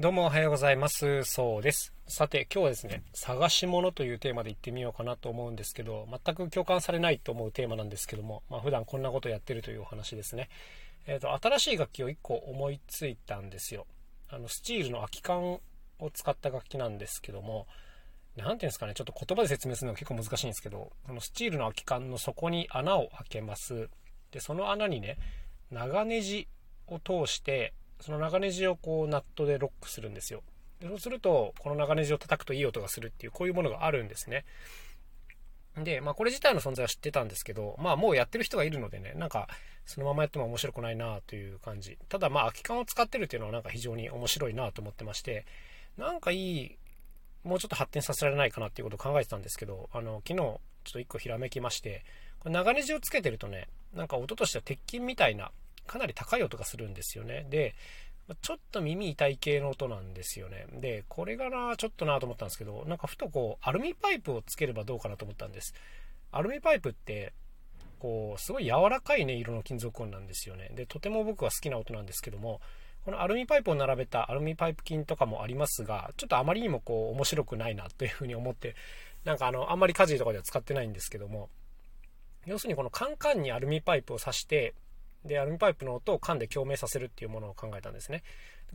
[0.00, 1.24] どうもおはようございます。
[1.24, 1.92] そうです。
[2.08, 10.48] さて、今日はですね、探し物というテーマでいってみようかなと思うんですけど、全く共感されないと思うテーマなんですけども、まあ、普段こんなことやってるというお話ですね。
[11.06, 13.86] えっ、ー、と、新しい楽器を1個思いついたんですよ。
[14.30, 15.60] あの、スチールの空き缶を
[16.14, 17.66] 使った楽器なんですけども、
[18.36, 23.90] 何ていうんですかね、ちょっと言葉で説明するのが結構難しいんですけど、このスチールの空き缶の底に穴を開けます。
[24.30, 25.18] で、その穴にね、
[25.70, 26.48] 長ネジ
[26.86, 30.42] を通してその長ネジをこうナットでロックするんですよ
[30.80, 34.44] でそうするとこの長ネジを叩くといい音がするっていうこういうものがあるんですね
[35.76, 39.48] で、まあこれ自体の存在は知ってたんですけど、まあもうやってる人がいるのでね、なんか
[39.86, 41.98] そのままやっても面白くないなという感じ。
[42.08, 45.46] ただまあ空き缶を使ってるっていうのはなんか非常に面白いなと思ってまして、
[45.96, 46.76] なんかいい、
[47.44, 50.58] もうちょっと発展させられないかなっていうことを考えてたんですけど、あの、昨日ちょ
[50.90, 52.04] っと1個ひらめきまして、
[52.40, 55.50] これ長ネジをつけてるとね、なんか音としては鉄筋みたいな
[55.90, 57.48] かなり高い音がするんですよね。
[57.50, 57.74] で、
[58.42, 60.66] ちょっと耳痛い系の音なんですよね。
[60.74, 65.74] で、これがな、ちょっとなと思ったんですけど、なんかふとこう、アルミパイプをつければどうかなと思ったんです。
[66.30, 67.32] アルミパイプって、
[67.98, 70.70] こう、すごい柔らかい音色の金属音なんですよね。
[70.76, 72.60] で、とても僕は好きな音なんですけども、
[73.04, 78.76] このアルミパイプを並べたアルミパイプ筋とかもありますが、ちょっとあまりにもこう、面白くないなというふうに思って、
[79.24, 81.50] なんかあの、あんまり家事とかでは使ってないんですけども、
[82.46, 84.74] 要するにこのカンカンにアルミパイプを挿して、
[85.24, 88.22] で、アルミパイプの音を缶で共鳴させるっていうものを考えたんですね。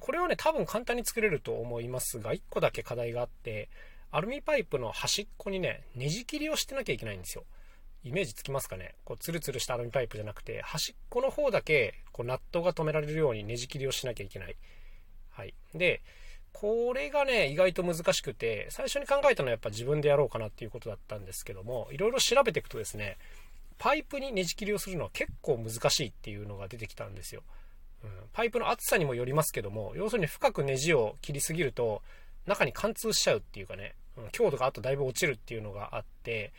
[0.00, 3.68] これはね、多分簡単に作れると思いますが、1個だけ課題があって、
[4.10, 7.44] アルミパイプの端っこにね、ネジ切りをしてなきゃいけないんですよ。
[8.04, 8.94] イメージつきますかね？
[9.04, 14.56] こう、ツルツルしたアルミパイプじゃなくて、端っこの方だけ、こう、ナットが止められるようにネジ切りをしなきゃいけない。
[15.30, 15.54] はい。
[15.74, 16.02] で、
[16.52, 23.16] これがね、意外と難しくて、最初に考えたのはやっぱ自分でやろうかなっていうことだったんですけども、いろいろ調べていくとですね、
[23.78, 27.42] パイプにねじ切りをするのは結構難しいっていうのが出てきたんですよ。
[28.02, 32.02] うん、パイプの厚さにもよりますけども、要するに深くネジを切りすぎると、
[32.46, 36.52] 中に貫通しちゃうっていうかね、うん、強度があとだいぶ落ちるっていうのがあって、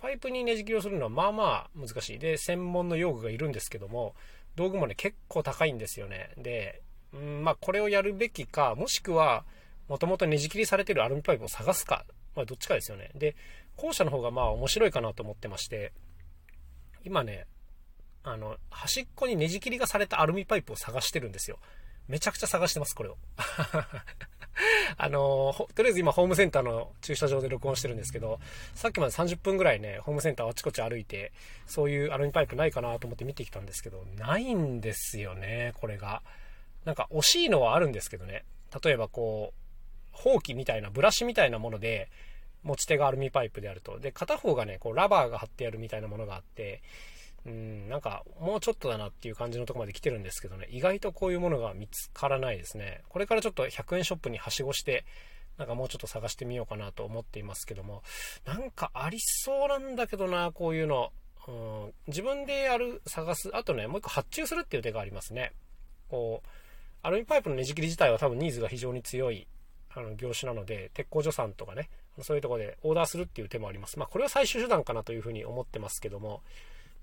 [0.00, 2.18] パイプにネジ切りをするのはまあまあ難しい。
[2.18, 4.14] で、専門の用具がいるんですけども、
[4.56, 6.30] 道具もね、結構高いんですよね。
[6.36, 9.44] で、うん、まあこれをやるべきか、もしくは、
[9.88, 13.10] もともとネジ切りされてるアルミパイプを探すか、まあどっちかですよね。
[13.14, 13.36] で、
[13.76, 15.92] 後者の方がまあ面白いかなと思ってまして、
[17.04, 17.46] 今ね、
[18.22, 21.58] あの、端っこにネジ切りがされたアルミパイプを探してるんですよ。
[22.08, 23.16] めちゃくちゃ探してます、これを。
[24.98, 28.40] あのとりあえず今ホームセンターの駐車場で録音してるんですけど、
[28.74, 31.32] さっきまで30分ぐらいね、ホームセンターあちこち歩いて、
[31.66, 36.22] そういうアルミパイプないかなと思って見てきたんですけど、ないんですよね、これが。
[36.84, 38.44] なんか惜しいのはあるんですけどね。
[38.82, 39.60] 例えばこう、
[40.12, 42.10] ほうきみたいな、ブラシみたいなもので、
[42.62, 43.98] 持ち手がアルミパイプであると。
[43.98, 46.82] で、片方がね、こうラバーが貼ってあるみたいなものがあって、
[47.46, 53.02] うん、なんかもうちょっとだなっていう感じのとこまで来てるんですけどね、意外とこういうものが見つからないですね。
[53.08, 55.04] これからちょっと100円ショップにはしごして、
[55.56, 58.02] なんかもうちょっと探してみようかなと思っていますけども、
[58.44, 61.12] なんかありそうなんだけどな、こういうの。
[61.48, 63.50] うん、自分でやる、探す。
[63.54, 65.52] あとね、もう一個発注するっていう手がありますね。
[66.08, 66.48] こう、
[67.02, 69.46] アルミパイプのねじ切り自体は多分ニーズが非常に強い
[69.94, 71.88] あの業種なので、鉄工所さんとかね、
[72.22, 73.98] そういうとこでオーダーするっていう手もあります。
[73.98, 76.42] まあ、これは最終手段かなというふうに思ってますけども、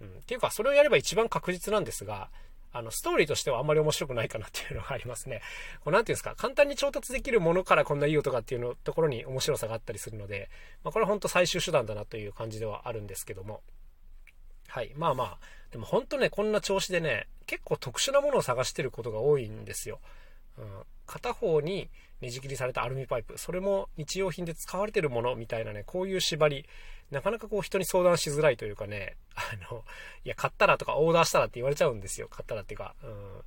[0.00, 2.30] うん、っていうか、それをやれば一番確実なんですが、
[2.72, 5.40] あの、ストーリーとしてはあんまり面白くないかなっていうのがありますね。
[5.84, 10.50] こう、なんていうんですか、簡単に調達できるものからこんないい音がっていうのところに面白さがあったりするので、
[10.82, 13.62] まあ、これは本当最終手段だなという感じではあるんですけども。
[14.66, 14.92] はい。
[14.96, 15.38] まあまあ、
[15.70, 20.00] でも本当ね、こんな調子でね、結構特殊なものを探してることが多いんですよ。
[20.58, 26.66] うん、片方にねじ切りされたアルミパイプ、それも日用品で使われてるものみたいなね、こういう縛り、
[27.10, 29.84] なかなかこう人に相談しづらいというかね、 あの、
[30.24, 32.28] いや、買ったらとかオーダーしたらって言われちゃうんですよ。
[32.28, 33.42] 買ったらっていうか、うん、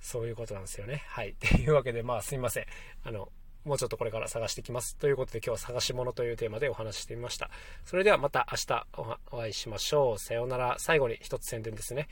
[0.00, 1.04] そういうことなんですよね。
[1.06, 1.30] はい。
[1.30, 2.66] っていうわけで、まあすいません。
[3.04, 3.30] あの、
[3.64, 4.96] もうちょっとこれから探してきます。
[4.96, 7.50] ということで今日は探し物というテーマでお話ししてみました。
[7.84, 8.86] それではまた明日
[9.30, 10.18] お会いしましょう。
[10.18, 10.76] さようなら。
[10.78, 12.08] 最後に一つ宣伝ですね。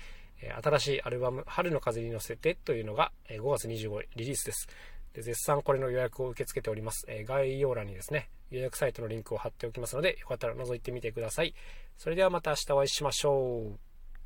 [0.62, 4.69] 新しいアルバム「春の風に乗せて」というのが5月25日リリースです。
[5.12, 7.06] で絶賛これの予約を受け付けております。
[7.25, 11.55] 概要欄にですね予約サイトのリンクを貼っておきますのでよかったら覗いてみてください。
[11.96, 13.88] それではまた明日お会いしましょう。